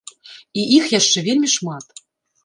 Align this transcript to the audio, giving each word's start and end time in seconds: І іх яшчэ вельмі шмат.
І 0.61 0.61
іх 0.77 0.85
яшчэ 0.99 1.23
вельмі 1.27 1.49
шмат. 1.57 1.85